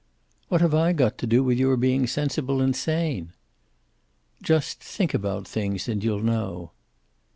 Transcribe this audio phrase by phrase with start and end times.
[0.47, 3.33] "What have I got to do with your being sensible and sane?"
[4.41, 6.71] "Just think about things, and you'll know."